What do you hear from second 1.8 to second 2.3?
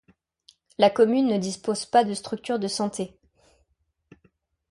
pas de